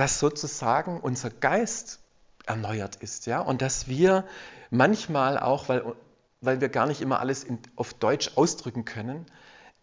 dass 0.00 0.18
sozusagen 0.18 0.98
unser 0.98 1.28
Geist 1.28 1.98
erneuert 2.46 2.96
ist, 2.96 3.26
ja, 3.26 3.42
und 3.42 3.60
dass 3.60 3.86
wir 3.86 4.24
manchmal 4.70 5.38
auch, 5.38 5.68
weil, 5.68 5.94
weil 6.40 6.62
wir 6.62 6.70
gar 6.70 6.86
nicht 6.86 7.02
immer 7.02 7.20
alles 7.20 7.44
in, 7.44 7.58
auf 7.76 7.92
Deutsch 7.92 8.30
ausdrücken 8.36 8.86
können, 8.86 9.26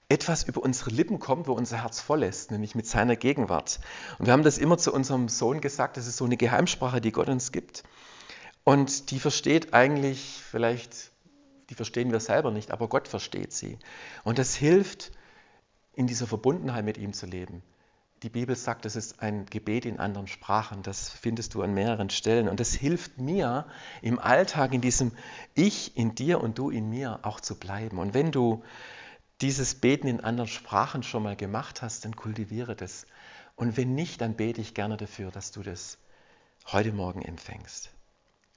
etwas 0.09 0.41
über 0.41 0.63
unsere 0.63 0.89
Lippen 0.89 1.19
kommt, 1.19 1.47
wo 1.47 1.53
unser 1.53 1.83
Herz 1.83 1.99
voll 1.99 2.23
ist, 2.23 2.49
nämlich 2.49 2.73
mit 2.73 2.87
seiner 2.87 3.15
Gegenwart. 3.15 3.79
Und 4.17 4.25
wir 4.25 4.33
haben 4.33 4.41
das 4.41 4.57
immer 4.57 4.79
zu 4.79 4.91
unserem 4.91 5.29
Sohn 5.29 5.61
gesagt, 5.61 5.97
das 5.97 6.07
ist 6.07 6.17
so 6.17 6.25
eine 6.25 6.35
Geheimsprache, 6.35 6.99
die 6.99 7.11
Gott 7.11 7.29
uns 7.29 7.51
gibt. 7.51 7.83
Und 8.63 9.11
die 9.11 9.19
versteht 9.19 9.75
eigentlich 9.75 10.41
vielleicht, 10.49 11.11
die 11.69 11.75
verstehen 11.75 12.11
wir 12.11 12.21
selber 12.21 12.49
nicht, 12.49 12.71
aber 12.71 12.87
Gott 12.87 13.07
versteht 13.07 13.53
sie. 13.53 13.77
Und 14.23 14.39
das 14.39 14.55
hilft, 14.55 15.11
in 15.93 16.07
dieser 16.07 16.25
Verbundenheit 16.25 16.85
mit 16.85 16.97
ihm 16.97 17.13
zu 17.13 17.27
leben. 17.27 17.61
Die 18.23 18.29
Bibel 18.29 18.55
sagt, 18.55 18.85
das 18.85 18.95
ist 18.95 19.21
ein 19.21 19.45
Gebet 19.45 19.85
in 19.85 19.99
anderen 19.99 20.27
Sprachen. 20.27 20.81
Das 20.81 21.09
findest 21.09 21.53
du 21.53 21.61
an 21.61 21.73
mehreren 21.73 22.09
Stellen. 22.09 22.49
Und 22.49 22.59
das 22.59 22.73
hilft 22.73 23.19
mir 23.19 23.67
im 24.01 24.17
Alltag, 24.17 24.73
in 24.73 24.81
diesem 24.81 25.11
Ich 25.53 25.95
in 25.95 26.15
dir 26.15 26.41
und 26.41 26.57
du 26.57 26.71
in 26.71 26.89
mir 26.89 27.19
auch 27.21 27.39
zu 27.39 27.59
bleiben. 27.59 27.99
Und 27.99 28.15
wenn 28.15 28.31
du 28.31 28.63
dieses 29.41 29.75
Beten 29.75 30.07
in 30.07 30.21
anderen 30.21 30.47
Sprachen 30.47 31.03
schon 31.03 31.21
mal 31.21 31.35
gemacht 31.35 31.83
hast, 31.83 32.05
dann 32.05 32.15
kultiviere 32.15 32.75
das. 32.75 33.05
Und 33.55 33.77
wenn 33.77 33.93
nicht, 33.93 34.21
dann 34.21 34.35
bete 34.35 34.61
ich 34.61 34.73
gerne 34.73 34.97
dafür, 34.97 35.29
dass 35.29 35.51
du 35.51 35.61
das 35.61 35.99
heute 36.71 36.91
Morgen 36.91 37.21
empfängst 37.21 37.91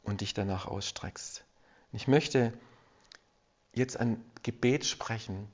und 0.02 0.22
dich 0.22 0.32
danach 0.32 0.66
ausstreckst. 0.66 1.44
Ich 1.92 2.08
möchte 2.08 2.52
jetzt 3.74 3.98
ein 3.98 4.24
Gebet 4.42 4.86
sprechen, 4.86 5.48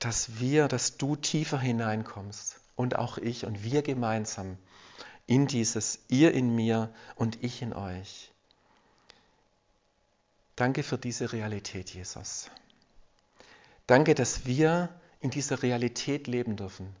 dass 0.00 0.40
wir, 0.40 0.66
dass 0.66 0.96
du 0.96 1.14
tiefer 1.14 1.58
hineinkommst 1.58 2.58
und 2.74 2.96
auch 2.96 3.18
ich 3.18 3.44
und 3.44 3.62
wir 3.62 3.82
gemeinsam 3.82 4.58
in 5.26 5.46
dieses 5.46 6.00
ihr 6.08 6.32
in 6.32 6.54
mir 6.54 6.92
und 7.14 7.42
ich 7.44 7.62
in 7.62 7.72
euch. 7.72 8.32
Danke 10.56 10.82
für 10.82 10.98
diese 10.98 11.32
Realität, 11.32 11.90
Jesus. 11.90 12.50
Danke, 13.86 14.14
dass 14.14 14.46
wir 14.46 14.88
in 15.20 15.30
dieser 15.30 15.62
Realität 15.62 16.26
leben 16.26 16.56
dürfen, 16.56 16.94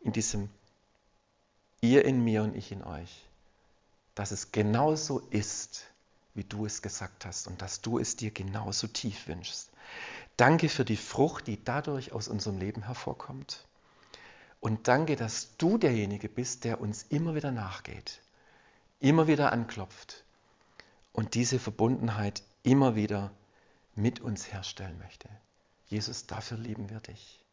in 0.00 0.12
diesem 0.12 0.50
ihr 1.80 2.04
in 2.04 2.22
mir 2.22 2.42
und 2.42 2.54
ich 2.54 2.72
in 2.72 2.84
euch, 2.84 3.24
dass 4.14 4.30
es 4.30 4.52
genauso 4.52 5.20
ist, 5.30 5.84
wie 6.34 6.44
du 6.44 6.66
es 6.66 6.82
gesagt 6.82 7.24
hast 7.24 7.46
und 7.46 7.62
dass 7.62 7.80
du 7.80 7.98
es 7.98 8.16
dir 8.16 8.30
genauso 8.30 8.86
tief 8.86 9.28
wünschst. 9.28 9.70
Danke 10.36 10.68
für 10.68 10.84
die 10.84 10.96
Frucht, 10.96 11.46
die 11.46 11.62
dadurch 11.62 12.12
aus 12.12 12.28
unserem 12.28 12.58
Leben 12.58 12.82
hervorkommt. 12.82 13.66
Und 14.60 14.88
danke, 14.88 15.14
dass 15.14 15.56
du 15.58 15.78
derjenige 15.78 16.28
bist, 16.28 16.64
der 16.64 16.80
uns 16.80 17.04
immer 17.04 17.34
wieder 17.34 17.52
nachgeht, 17.52 18.20
immer 18.98 19.26
wieder 19.26 19.52
anklopft 19.52 20.24
und 21.12 21.34
diese 21.34 21.58
Verbundenheit 21.58 22.42
immer 22.62 22.96
wieder 22.96 23.30
mit 23.94 24.20
uns 24.20 24.52
herstellen 24.52 24.98
möchte. 24.98 25.28
Jesus, 25.86 26.26
dafür 26.26 26.58
lieben 26.58 26.90
wir 26.90 27.00
dich. 27.00 27.43